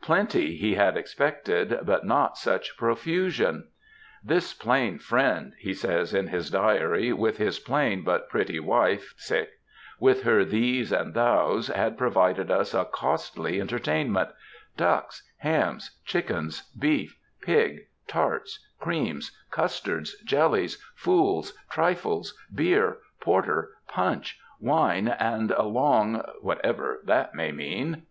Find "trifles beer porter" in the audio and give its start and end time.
21.68-23.72